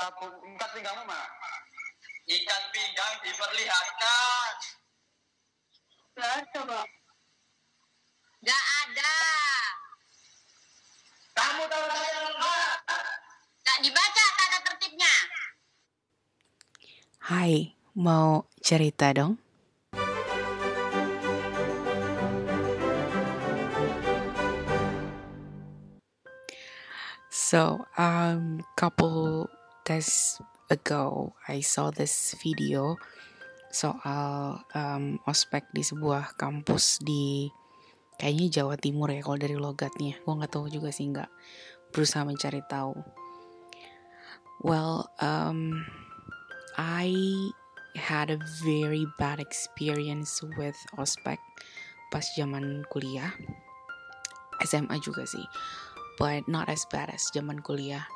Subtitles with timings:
[0.00, 1.28] sabun ikat pinggangmu mah
[2.30, 4.54] Ikat pinggang diperlihatkan.
[6.14, 6.80] Lah, coba.
[8.46, 9.16] Gak ada.
[11.34, 12.70] Kamu tahu saya enggak?
[13.66, 15.14] Gak dibaca tata tertibnya.
[17.18, 19.42] Hai, mau cerita dong?
[27.26, 29.50] So, um, couple
[29.90, 30.38] days
[30.70, 32.94] ago, I saw this video
[33.74, 37.50] soal um, ospek di sebuah kampus di
[38.14, 40.14] kayaknya Jawa Timur ya kalau dari logatnya.
[40.22, 41.26] Gue nggak tahu juga sih nggak
[41.90, 42.94] berusaha mencari tahu.
[44.62, 45.82] Well, um,
[46.78, 47.10] I
[47.98, 51.42] had a very bad experience with ospek
[52.14, 53.34] pas zaman kuliah.
[54.62, 55.42] SMA juga sih,
[56.14, 58.06] but not as bad as zaman kuliah.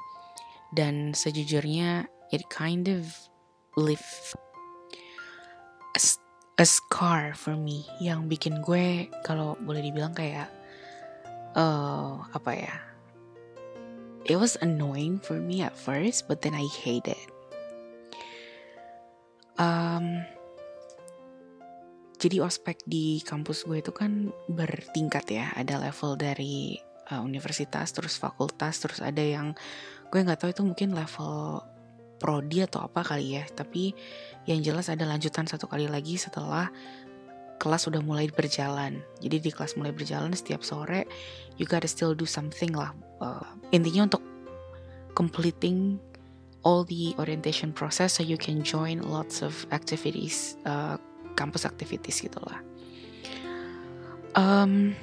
[0.74, 3.06] Dan sejujurnya, it kind of
[3.78, 4.34] leave
[5.94, 6.00] a,
[6.58, 10.50] a scar for me yang bikin gue kalau boleh dibilang kayak
[11.54, 12.74] eh apa ya?
[14.24, 17.28] It was annoying for me at first, but then I hate it.
[19.60, 20.24] Um,
[22.16, 25.52] jadi ospek di kampus gue itu kan bertingkat ya.
[25.52, 26.80] Ada level dari
[27.12, 29.52] uh, universitas, terus fakultas, terus ada yang
[30.14, 31.58] gue nggak tahu itu mungkin level
[32.22, 33.44] prodi atau apa kali ya.
[33.50, 33.90] Tapi
[34.46, 36.70] yang jelas ada lanjutan satu kali lagi setelah
[37.58, 39.02] kelas sudah mulai berjalan.
[39.18, 41.02] Jadi di kelas mulai berjalan setiap sore,
[41.58, 42.94] you gotta still do something lah.
[43.18, 43.42] Uh,
[43.74, 44.22] intinya untuk
[45.18, 45.98] completing
[46.62, 50.94] all the orientation process so you can join lots of activities, uh,
[51.34, 52.62] campus activities gitu lah.
[54.38, 54.94] Um,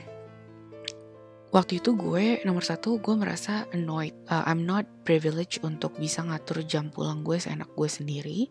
[1.51, 4.15] waktu itu gue nomor satu gue merasa annoyed.
[4.31, 8.47] Uh, I'm not privileged untuk bisa ngatur jam pulang gue seenak gue sendiri.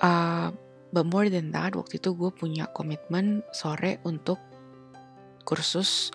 [0.00, 0.50] Uh,
[0.90, 4.40] but more than that, waktu itu gue punya komitmen sore untuk
[5.44, 6.12] kursus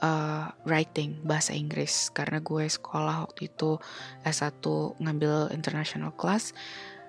[0.00, 3.76] uh, writing bahasa Inggris karena gue sekolah waktu itu
[4.24, 4.64] S1
[5.00, 6.52] ngambil international class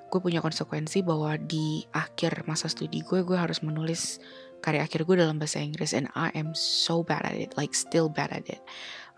[0.09, 4.17] gue punya konsekuensi bahwa di akhir masa studi gue gue harus menulis
[4.59, 8.07] karya akhir gue dalam bahasa Inggris and I am so bad at it like still
[8.11, 8.61] bad at it.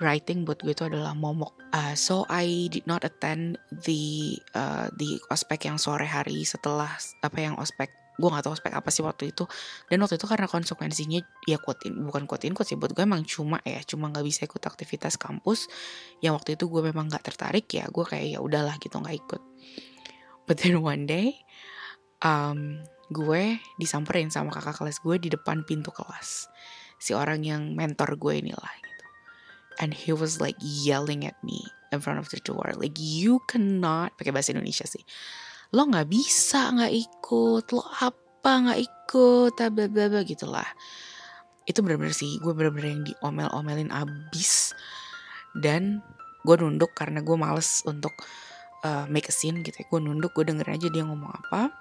[0.02, 1.54] Writing buat gue itu adalah momok.
[1.70, 6.90] Uh, so I did not attend the uh, the ospek yang sore hari setelah
[7.22, 9.50] apa yang ospek gue gak tahu ospek apa sih waktu itu.
[9.90, 11.20] Dan waktu itu karena konsekuensinya
[11.50, 14.26] ya quote in, bukan quote in quote sih buat gue emang cuma ya cuma nggak
[14.26, 15.66] bisa ikut aktivitas kampus.
[16.22, 19.42] Yang waktu itu gue memang nggak tertarik ya gue kayak ya udahlah gitu nggak ikut.
[20.46, 21.42] But then one day
[22.22, 26.48] um, gue disamperin sama kakak kelas gue di depan pintu kelas.
[26.98, 29.06] Si orang yang mentor gue inilah gitu.
[29.84, 31.60] And he was like yelling at me
[31.92, 32.72] in front of the door.
[32.74, 35.04] Like you cannot pakai bahasa Indonesia sih.
[35.76, 40.68] Lo nggak bisa nggak ikut lo apa nggak ikut bla bla bla gitulah.
[41.68, 44.72] Itu bener-bener sih gue bener-bener yang diomel-omelin abis.
[45.52, 46.00] Dan
[46.48, 48.16] gue nunduk karena gue males untuk
[48.88, 49.86] uh, make a scene gitu ya.
[49.86, 51.81] gue nunduk gue denger aja dia ngomong apa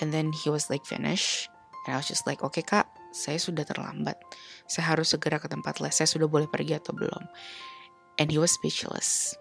[0.00, 1.46] and then he was like finish.
[1.84, 4.18] And I was just like oke kak saya sudah terlambat.
[4.66, 5.94] Saya harus segera ke tempat les.
[5.94, 7.22] Saya sudah boleh pergi atau belum?
[8.18, 9.38] And he was speechless.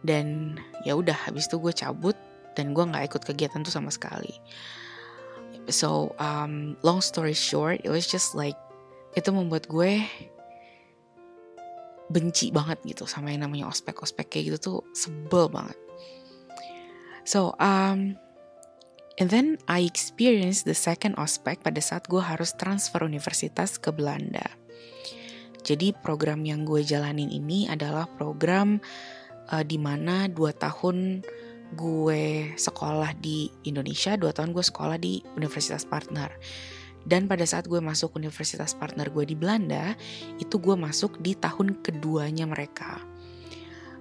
[0.00, 0.56] Dan
[0.88, 2.16] ya udah habis itu gue cabut
[2.56, 4.32] dan gue nggak ikut kegiatan tuh sama sekali.
[5.68, 8.56] So um, long story short it was just like
[9.12, 10.00] itu membuat gue
[12.06, 15.76] benci banget gitu sama yang namanya ospek ospek kayak gitu tuh sebel banget.
[17.28, 18.16] So um
[19.16, 24.44] and then I experienced the second ospek pada saat gue harus transfer universitas ke Belanda
[25.66, 28.78] jadi program yang gue jalanin ini adalah program
[29.50, 31.26] uh, di mana dua tahun
[31.74, 36.30] gue sekolah di Indonesia, dua tahun gue sekolah di Universitas Partner.
[37.06, 39.94] Dan pada saat gue masuk Universitas Partner gue di Belanda,
[40.38, 43.02] itu gue masuk di tahun keduanya mereka.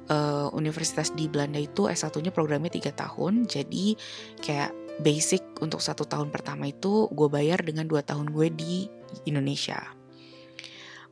[0.05, 3.97] Uh, universitas di Belanda itu S1-nya programnya 3 tahun, jadi
[4.37, 8.87] kayak basic untuk satu tahun pertama itu gue bayar dengan dua tahun gue di
[9.27, 9.81] Indonesia.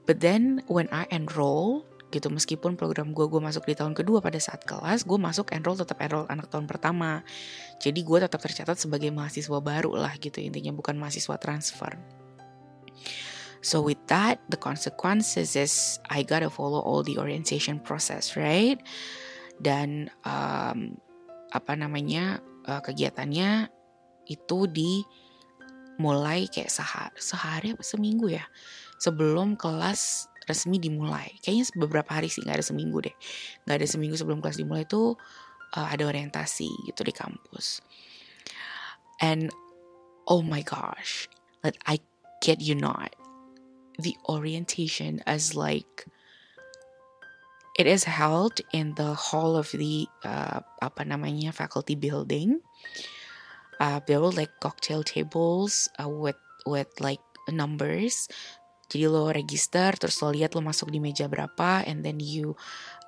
[0.04, 4.38] But then when I enroll gitu meskipun program gue gue masuk di tahun kedua pada
[4.38, 7.26] saat kelas gue masuk enroll tetap enroll anak tahun pertama.
[7.82, 11.98] Jadi gue tetap tercatat sebagai mahasiswa baru lah gitu intinya bukan mahasiswa transfer.
[13.64, 18.78] So with that the consequences is I gotta follow all the orientation process right?
[19.58, 21.00] Dan um,
[21.50, 23.70] apa namanya uh, kegiatannya
[24.28, 25.04] itu di
[26.02, 28.44] mulai kayak sehari, sehari apa seminggu ya
[28.98, 31.32] sebelum kelas resmi dimulai.
[31.40, 33.16] Kayaknya beberapa hari sih nggak ada seminggu deh.
[33.68, 35.16] Nggak ada seminggu sebelum kelas dimulai itu
[35.76, 37.80] uh, ada orientasi gitu di kampus.
[39.22, 39.52] And
[40.28, 41.32] oh my gosh,
[41.64, 42.00] like I
[42.44, 43.16] kid you not,
[44.00, 46.08] the orientation as like
[47.74, 52.62] it is held in the hall of the uh, apa namanya faculty building.
[53.82, 56.38] Uh, there were like cocktail tables uh, with
[56.70, 58.30] with like numbers.
[58.94, 62.54] Jadi lo register, terus lo lihat lo masuk di meja berapa, and then you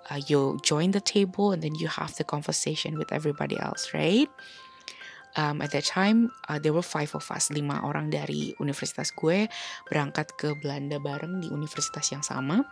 [0.10, 4.30] uh, you join the table, and then you have the conversation with everybody else, right?
[5.36, 9.52] Um, at that time, uh, there were five of us, lima orang dari universitas gue
[9.92, 12.64] berangkat ke Belanda bareng di universitas yang sama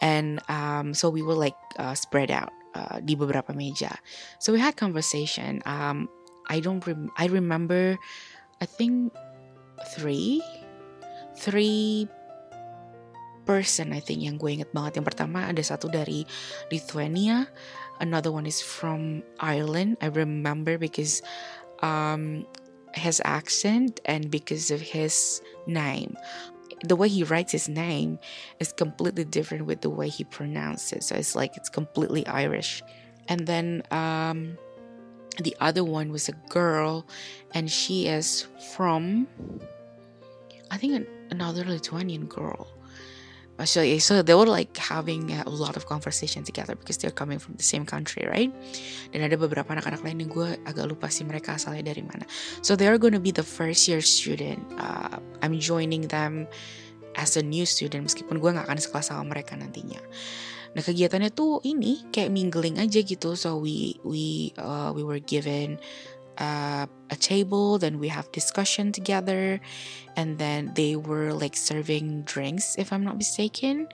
[0.00, 3.92] and um, so we were like uh, spread out uh, di beberapa meja.
[4.38, 5.60] So we had conversation.
[5.66, 6.08] Um,
[6.48, 7.96] I don't rem- I remember,
[8.60, 9.12] I think
[9.94, 10.42] three,
[11.38, 12.08] three
[13.42, 15.02] person I think yang gue inget banget.
[15.02, 16.22] Yang pertama ada satu dari
[16.70, 17.50] Lithuania,
[17.98, 19.98] another one is from Ireland.
[19.98, 21.22] I remember because
[21.82, 22.46] um,
[22.94, 26.14] his accent and because of his name
[26.84, 28.18] the way he writes his name
[28.58, 31.02] is completely different with the way he pronounces it.
[31.04, 32.82] So it's like it's completely Irish.
[33.28, 34.58] And then um,
[35.38, 37.06] the other one was a girl,
[37.54, 39.28] and she is from,
[40.70, 42.68] I think, another Lithuanian girl.
[43.64, 47.54] So, so they were like having a lot of conversation together because they're coming from
[47.54, 48.50] the same country, right?
[49.12, 52.26] Dan ada beberapa anak-anak lain yang gue agak lupa sih mereka asalnya dari mana.
[52.60, 54.62] So they are to be the first year student.
[54.78, 56.48] Uh, I'm joining them
[57.16, 60.00] as a new student meskipun gue nggak akan sekelas sama mereka nantinya.
[60.72, 63.36] Nah kegiatannya tuh ini kayak mingling aja gitu.
[63.36, 65.76] So we we uh, we were given
[66.42, 69.60] uh, a table, then we have discussion together,
[70.16, 73.86] and then they were like serving drinks, if I'm not mistaken.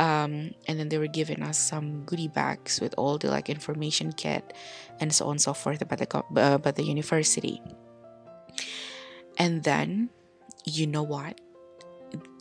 [0.00, 4.12] Um, and then they were giving us some goodie bags with all the like information
[4.12, 4.52] kit
[5.00, 7.62] and so on and so forth about the uh, about the university.
[9.38, 10.10] And then,
[10.64, 11.40] you know what?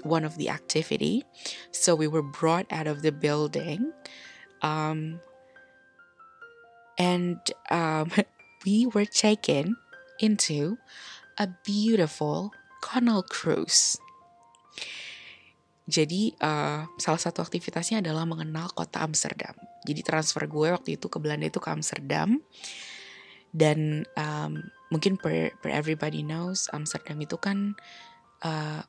[0.01, 1.23] One of the activity,
[1.69, 3.91] so we were brought out of the building,
[4.63, 5.19] um,
[6.97, 7.37] and
[7.69, 8.09] um,
[8.65, 9.77] we were taken
[10.17, 10.77] into
[11.37, 13.97] a beautiful canal cruise.
[15.87, 19.55] Jadi uh, salah satu aktivitasnya adalah mengenal kota Amsterdam.
[19.87, 22.43] Jadi transfer gue waktu itu ke Belanda itu ke Amsterdam.
[23.55, 27.79] Dan um, mungkin per, per everybody knows Amsterdam itu kan
[28.43, 28.83] uh,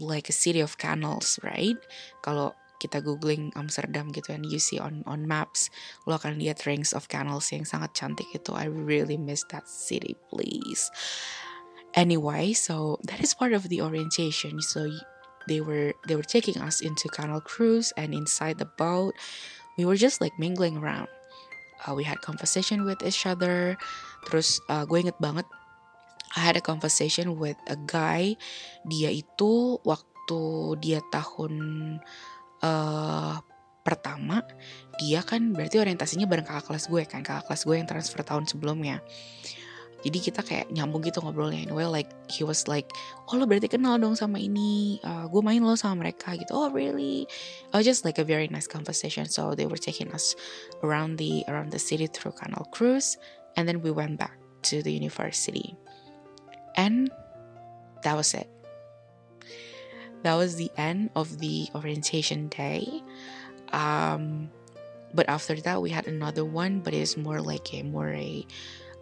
[0.00, 1.76] like a city of canals, right?
[2.24, 5.70] Kalau kita googling Amsterdam gitu and you see on on maps,
[6.06, 8.54] lo akan lihat rings of canals yang sangat cantik itu.
[8.54, 10.90] I really miss that city, please.
[11.98, 14.62] Anyway, so that is part of the orientation.
[14.62, 14.86] So
[15.48, 19.16] they were they were taking us into canal cruise and inside the boat
[19.80, 21.08] we were just like mingling around
[21.88, 23.80] uh, we had conversation with each other
[24.28, 25.48] terus uh, gue inget banget
[26.36, 28.36] I had a conversation with a guy
[28.84, 30.42] dia itu waktu
[30.84, 31.96] dia tahun
[32.62, 33.38] uh,
[33.88, 34.44] pertama
[35.00, 38.44] dia kan berarti orientasinya bareng kakak kelas gue kan kakak kelas gue yang transfer tahun
[38.44, 39.00] sebelumnya.
[39.98, 41.66] Jadi kita kayak nyambung gitu ngobrolnya.
[41.66, 42.86] Anyway like he was like
[43.26, 45.00] oh lo berarti kenal dong sama ini.
[45.02, 46.52] Uh, gue main lo sama mereka gitu.
[46.54, 47.26] Oh really?
[47.72, 49.26] Oh just like a very nice conversation.
[49.26, 50.36] So they were taking us
[50.84, 53.18] around the around the city through canal cruise
[53.56, 54.36] and then we went back
[54.70, 55.74] to the university.
[56.78, 57.10] And
[58.06, 58.46] that was it
[60.22, 63.02] that was the end of the orientation day
[63.72, 64.50] um
[65.14, 68.46] but after that we had another one but it's more like a more a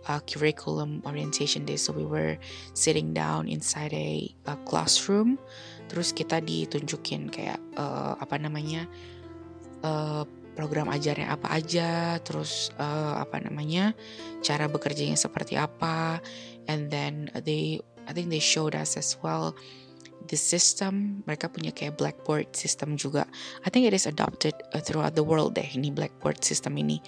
[0.09, 1.77] uh, curriculum orientation day.
[1.77, 2.39] So we were
[2.75, 5.39] sitting down inside a, a classroom.
[5.91, 8.87] Terus kita ditunjukin kayak uh, apa namanya
[9.83, 12.19] uh, program ajarnya apa aja.
[12.23, 13.93] Terus uh, apa namanya
[14.43, 16.23] cara bekerjanya seperti apa.
[16.67, 19.55] And then they, I think they showed us as well
[20.27, 21.23] the system.
[21.25, 23.25] Mereka punya kayak blackboard system juga.
[23.63, 26.99] I think it is adopted uh, throughout the world deh ini blackboard system ini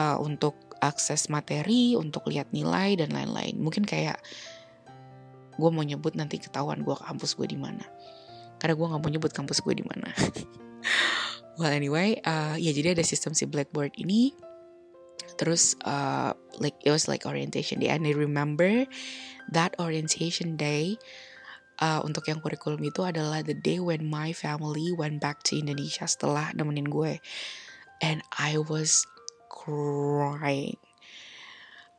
[0.00, 3.58] uh, untuk akses materi untuk lihat nilai dan lain-lain.
[3.58, 4.22] Mungkin kayak
[5.58, 7.82] gue mau nyebut nanti ketahuan gue kampus gue di mana.
[8.62, 10.10] Karena gue nggak mau nyebut kampus gue di mana.
[11.58, 14.34] well anyway, uh, ya jadi ada sistem si Blackboard ini.
[15.38, 18.86] Terus uh, like it was like orientation day and I remember
[19.54, 20.98] that orientation day
[21.78, 26.06] uh, untuk yang kurikulum itu adalah the day when my family went back to Indonesia
[26.06, 27.22] setelah nemenin gue.
[27.98, 29.06] And I was
[29.50, 30.78] crying.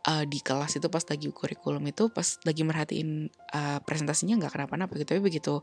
[0.07, 4.95] Uh, di kelas itu pas lagi kurikulum itu pas lagi merhatiin uh, presentasinya nggak kenapa-napa
[4.95, 5.15] gitu.
[5.15, 5.59] Tapi begitu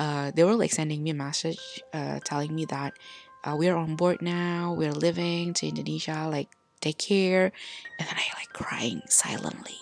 [0.00, 1.60] uh, they were like sending me a message
[1.92, 2.96] uh, telling me that
[3.44, 6.48] uh, we're on board now we're living to Indonesia like
[6.80, 7.52] take care.
[8.00, 9.78] And then I like crying silently.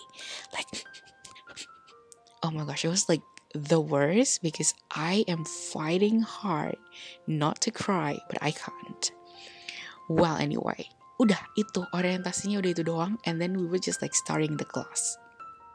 [0.51, 0.67] Like
[2.43, 6.77] oh my gosh it was like the worst because I am fighting hard
[7.29, 9.13] not to cry but I can't
[10.09, 10.89] well anyway
[11.21, 15.15] udah itu orientasinya udah itu doang and then we were just like starting the class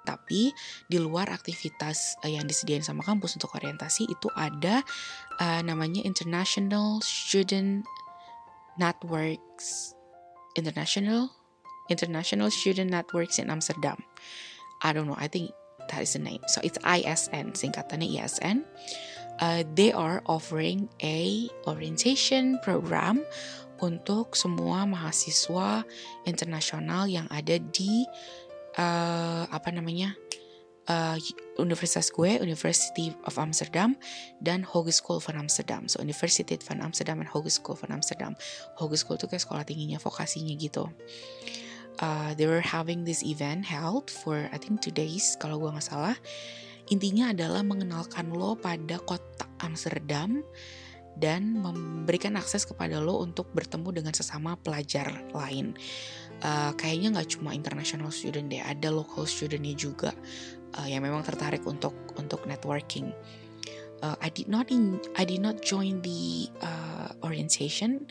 [0.03, 0.57] tapi
[0.89, 4.81] di luar aktivitas uh, yang disediain sama kampus untuk orientasi itu ada
[5.37, 7.85] uh, namanya International Student
[8.81, 9.93] Networks
[10.57, 11.29] International
[11.93, 14.01] International Student Networks in Amsterdam.
[14.85, 15.17] I don't know.
[15.17, 15.53] I think
[15.89, 16.41] that is the name.
[16.47, 18.65] So it's ISN, singkatannya ISN.
[19.39, 23.23] Uh, they are offering a orientation program
[23.79, 25.87] untuk semua mahasiswa
[26.27, 28.03] internasional yang ada di
[28.75, 30.19] uh, apa namanya
[30.91, 31.15] uh,
[31.63, 33.95] universitas gue University of Amsterdam
[34.43, 38.35] dan Hogeschool van Amsterdam so University van Amsterdam dan Hogeschool van Amsterdam
[38.81, 40.91] Hogeschool itu kayak sekolah tingginya vokasinya gitu
[42.01, 45.87] uh, they were having this event held for I think two days kalau gue nggak
[45.87, 46.17] salah
[46.89, 50.41] intinya adalah mengenalkan lo pada kota Amsterdam
[51.19, 55.75] dan memberikan akses kepada lo untuk bertemu dengan sesama pelajar lain.
[56.39, 60.15] Uh, kayaknya nggak cuma international student deh, ada local studentnya juga
[60.79, 63.11] uh, yang memang tertarik untuk untuk networking.
[63.99, 68.07] Uh, I did not in, I did not join the uh, orientation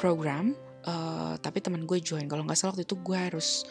[0.00, 2.24] program, uh, tapi teman gue join.
[2.28, 3.64] Kalau nggak salah waktu itu gue harus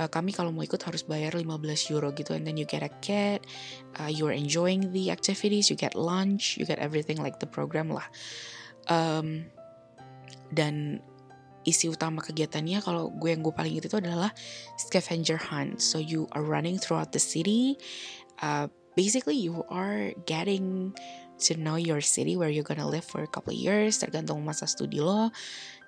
[0.00, 1.46] uh, kami kalau mau ikut harus bayar 15
[1.92, 2.32] euro gitu.
[2.32, 3.44] And then you get a kit
[4.00, 8.06] uh, you're enjoying the activities you get lunch you get everything like the program lah.
[8.88, 9.48] Um,
[10.50, 11.04] dan
[11.68, 14.32] isi utama kegiatannya kalau gue yang gue paling itu adalah
[14.80, 15.78] scavenger hunt.
[15.84, 17.76] So you are running throughout the city.
[18.40, 20.96] Uh, basically you are getting
[21.44, 24.00] to know your city where you're gonna live for a couple of years.
[24.00, 25.28] Tergantung masa studi lo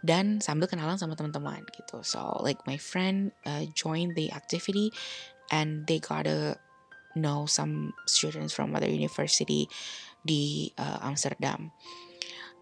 [0.02, 2.02] dan sambil kenalan sama teman-teman gitu.
[2.02, 4.90] So like my friend uh, joined the activity
[5.54, 6.58] and they gotta
[7.14, 9.70] know some students from other university
[10.26, 11.70] di uh, Amsterdam.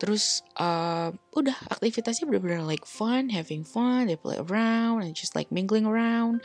[0.00, 5.52] Terus uh, udah aktivitasnya bener-bener like fun, having fun, they play around and just like
[5.52, 6.40] mingling around.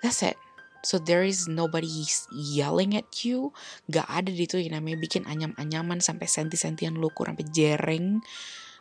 [0.00, 0.40] That's it.
[0.82, 1.86] So there is nobody
[2.34, 3.54] yelling at you.
[3.86, 8.06] Gak ada di itu yang namanya bikin anyam-anyaman sampai senti-sentian lu kurang sampai jereng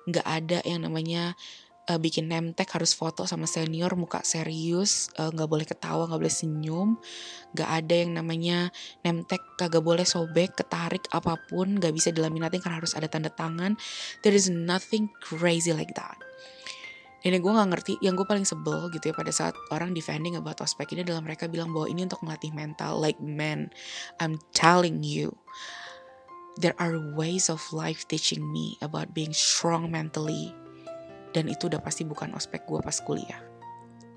[0.10, 1.38] nggak ada yang namanya
[1.90, 6.36] uh, bikin nemtek harus foto sama senior muka serius uh, nggak boleh ketawa nggak boleh
[6.36, 6.90] senyum
[7.58, 8.58] nggak ada yang namanya
[9.04, 13.76] nemtek kagak boleh sobek ketarik apa pun nggak bisa dilaminatin karena harus ada tanda tangan.
[14.24, 16.18] There is nothing crazy like that.
[17.22, 20.58] Ini gue gak ngerti, yang gue paling sebel gitu ya pada saat orang defending about
[20.58, 22.98] ospek ini adalah mereka bilang bahwa ini untuk melatih mental.
[22.98, 23.70] Like man,
[24.18, 25.38] I'm telling you,
[26.60, 30.52] there are ways of life teaching me about being strong mentally.
[31.32, 33.40] Dan itu udah pasti bukan ospek gue pas kuliah.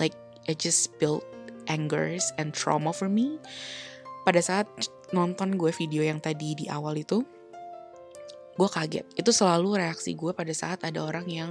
[0.03, 0.19] Like
[0.51, 1.23] it just built
[1.71, 3.39] angers and trauma for me.
[4.27, 4.67] Pada saat
[5.15, 7.23] nonton gue video yang tadi di awal itu
[8.59, 9.07] gue kaget.
[9.15, 11.51] Itu selalu reaksi gue pada saat ada orang yang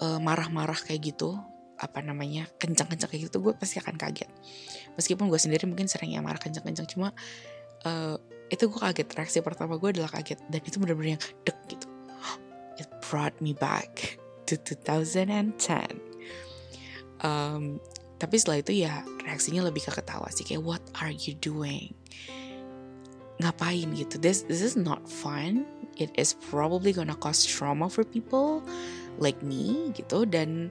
[0.00, 1.36] marah marah-marah kayak gitu.
[1.76, 2.48] Apa namanya?
[2.56, 4.32] Kencang-kencang kayak gitu gue pasti akan kaget.
[4.96, 7.12] Meskipun gue sendiri mungkin sering ya marah kencang-kencang cuma
[7.84, 8.16] uh,
[8.50, 10.42] itu gue kaget reaksi pertama gue adalah kaget.
[10.50, 11.86] Dan itu bener-bener yang dek gitu.
[12.76, 16.10] It brought me back to 2010
[17.24, 17.78] um,
[18.20, 20.44] tapi setelah itu ya reaksinya lebih ke ketawa sih.
[20.44, 21.96] Kayak what are you doing?
[23.40, 23.96] Ngapain?
[23.96, 24.20] gitu.
[24.20, 25.64] This this is not fun.
[25.96, 28.60] It is probably gonna cause trauma for people
[29.16, 30.28] like me gitu.
[30.28, 30.68] Dan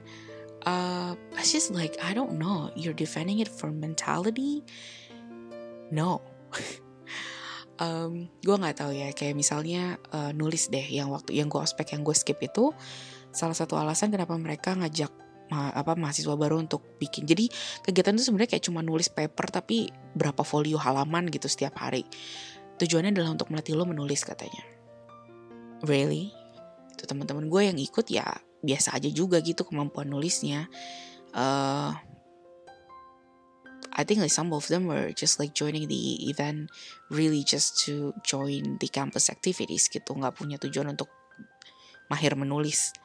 [0.62, 2.70] uh, it's just like I don't know.
[2.78, 4.62] You're defending it for mentality?
[5.90, 6.22] No
[7.80, 11.96] um, gue nggak tahu ya kayak misalnya uh, nulis deh yang waktu yang gue ospek
[11.96, 12.70] yang gue skip itu
[13.32, 15.10] salah satu alasan kenapa mereka ngajak
[15.50, 17.26] ma apa mahasiswa baru untuk bikin.
[17.26, 17.50] Jadi
[17.82, 22.06] kegiatan itu sebenarnya kayak cuma nulis paper tapi berapa folio halaman gitu setiap hari.
[22.78, 24.62] Tujuannya adalah untuk melatih lo menulis katanya.
[25.82, 26.30] Really?
[26.94, 28.30] Itu teman-teman gue yang ikut ya
[28.62, 30.70] biasa aja juga gitu kemampuan nulisnya.
[31.34, 31.98] Uh,
[34.00, 36.72] I think like some of them were just like joining the event
[37.12, 41.12] really just to join the campus activities gitu nggak punya tujuan untuk
[42.08, 42.96] mahir menulis.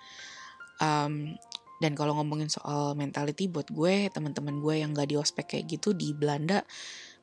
[0.80, 1.36] Um,
[1.84, 5.92] dan kalau ngomongin soal mentality buat gue teman-teman gue yang gak di ospek kayak gitu
[5.92, 6.64] di Belanda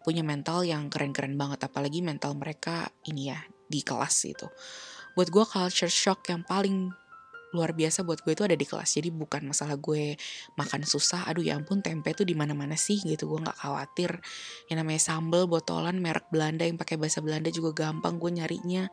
[0.05, 4.45] punya mental yang keren-keren banget apalagi mental mereka ini ya di kelas itu.
[5.17, 6.93] Buat gue culture shock yang paling
[7.53, 8.97] luar biasa buat gue itu ada di kelas.
[8.99, 10.17] Jadi bukan masalah gue
[10.57, 12.99] makan susah aduh ya ampun tempe tuh di mana mana sih?
[13.01, 13.29] Gitu.
[13.29, 14.19] Gue nggak khawatir.
[14.73, 18.89] Yang namanya sambel botolan merek Belanda yang pakai bahasa Belanda juga gampang gue nyarinya.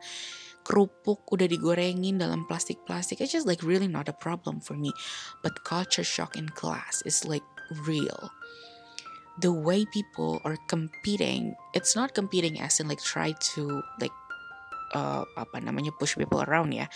[0.60, 3.24] Kerupuk udah digorengin dalam plastik-plastik.
[3.24, 4.92] It's just like really not a problem for me.
[5.40, 7.44] But culture shock in class is like
[7.88, 8.28] real.
[9.40, 14.12] The way people are competing it's not competing as in like try to like
[14.94, 16.86] uh, apa namanya push people around ya.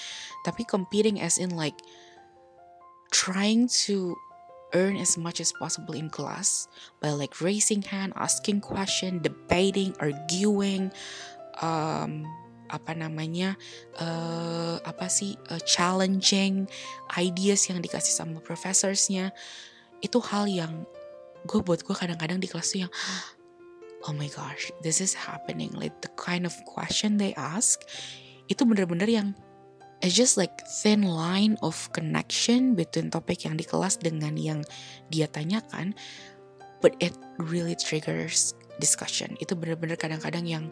[0.46, 1.76] Tapi competing as in like
[3.14, 4.14] trying to
[4.74, 6.66] earn as much as possible in class
[6.98, 10.90] by like raising hand, asking question, debating, arguing,
[11.62, 12.26] um,
[12.66, 13.54] apa namanya,
[14.02, 16.66] uh, apa sih, uh, challenging
[17.14, 19.30] ideas yang dikasih sama professorsnya,
[20.02, 20.82] itu hal yang
[21.46, 22.92] gue buat gue kadang-kadang di kelas tuh yang
[24.04, 25.73] oh my gosh, this is happening.
[25.73, 27.80] Like the kind of question they ask
[28.52, 29.28] itu bener-bener yang
[30.04, 30.52] it's just like
[30.84, 34.61] thin line of connection between topik yang di kelas dengan yang
[35.08, 35.96] dia tanyakan
[36.84, 39.32] but it really triggers discussion.
[39.40, 40.64] Itu benar-benar kadang-kadang yang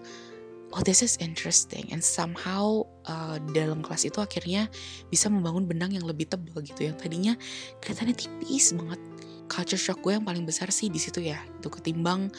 [0.76, 1.88] oh this is interesting.
[1.88, 4.68] And somehow uh, dalam kelas itu akhirnya
[5.08, 6.92] bisa membangun benang yang lebih tebal gitu.
[6.92, 7.34] Yang tadinya
[7.80, 9.00] kelihatannya tipis banget.
[9.48, 11.40] Culture shock gue yang paling besar sih di situ ya.
[11.60, 12.32] Itu ketimbang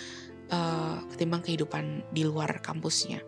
[0.50, 3.22] uh, ketimbang kehidupan di luar kampusnya.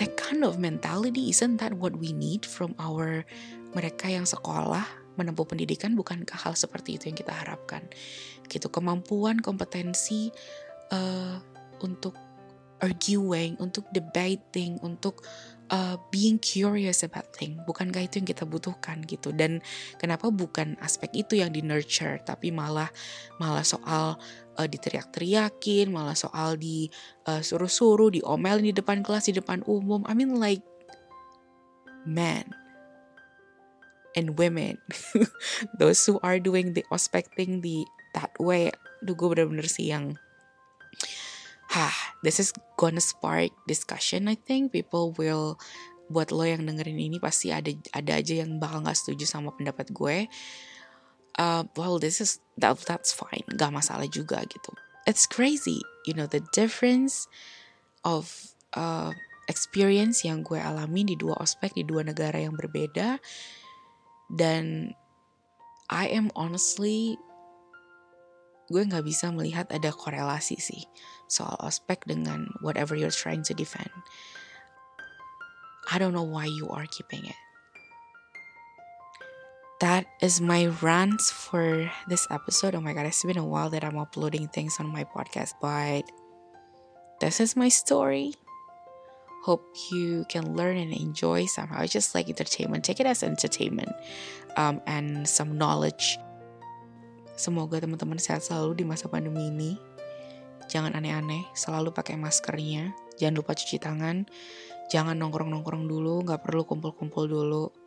[0.00, 3.28] That kind of mentality isn't that what we need from our
[3.76, 4.84] mereka yang sekolah
[5.20, 7.84] menempuh pendidikan bukankah hal seperti itu yang kita harapkan?
[8.48, 10.32] Gitu kemampuan kompetensi
[10.88, 11.36] uh,
[11.84, 12.16] untuk
[12.82, 15.22] arguing untuk debating untuk
[16.12, 17.56] being curious about thing.
[17.64, 19.32] Bukankah itu yang kita butuhkan gitu.
[19.32, 19.64] Dan
[19.96, 22.92] kenapa bukan aspek itu yang di nurture tapi malah
[23.40, 24.20] malah soal
[24.60, 26.92] uh, diteriak-teriakin, malah soal di
[27.24, 30.04] uh, suruh-suruh, diomelin di depan kelas, di depan umum.
[30.04, 30.60] I mean like
[32.04, 32.52] men
[34.12, 34.76] and women,
[35.80, 38.68] those who are doing the ospecting the that way,
[39.00, 40.20] duh gue bener-bener sih yang
[41.72, 44.28] Hah, this is gonna spark discussion.
[44.28, 44.76] I think.
[44.76, 45.56] People will
[46.12, 49.88] buat lo yang dengerin ini pasti ada ada aja yang bakal nggak setuju sama pendapat
[49.88, 50.28] gue.
[51.40, 53.48] Uh, well this is that that's fine.
[53.56, 54.76] Gak masalah juga gitu.
[55.08, 57.24] It's crazy you know the difference
[58.04, 58.28] of
[58.76, 59.16] uh,
[59.48, 63.16] experience yang gue alami di dua ospek di dua negara yang berbeda.
[64.28, 64.92] Dan
[65.88, 67.16] I am honestly
[68.72, 70.88] gue nggak bisa melihat ada korelasi sih
[71.32, 73.88] soal ospek dengan whatever you're trying to defend.
[75.88, 77.40] I don't know why you are keeping it.
[79.82, 82.78] that is my rant for this episode.
[82.78, 86.06] Oh my god, it's been a while that I'm uploading things on my podcast, but
[87.18, 88.38] this is my story.
[89.42, 91.82] Hope you can learn and enjoy somehow.
[91.82, 92.86] It's just like entertainment.
[92.86, 93.90] Take it as entertainment
[94.56, 96.14] um, and some knowledge.
[97.34, 99.74] Semoga teman-teman sehat selalu di masa pandemi ini.
[100.70, 102.92] Jangan aneh-aneh, selalu pakai maskernya.
[103.16, 104.26] Jangan lupa cuci tangan.
[104.92, 107.82] Jangan nongkrong-nongkrong dulu, nggak perlu kumpul-kumpul dulu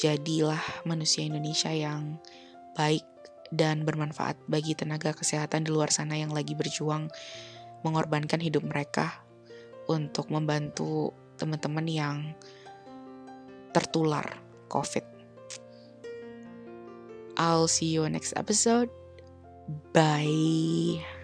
[0.00, 2.16] jadilah manusia Indonesia yang
[2.72, 3.04] baik
[3.52, 7.12] dan bermanfaat bagi tenaga kesehatan di luar sana yang lagi berjuang
[7.84, 9.20] mengorbankan hidup mereka
[9.92, 12.16] untuk membantu teman-teman yang
[13.76, 14.24] tertular
[14.72, 15.04] COVID.
[17.36, 18.88] I'll see you next episode.
[19.92, 21.19] Bye.